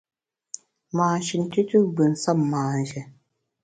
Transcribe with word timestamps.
Mâ 0.95 1.07
shin 1.25 1.43
tùtù 1.51 1.79
gbù 1.93 2.03
nsem 2.11 2.39
manjé. 2.51 3.01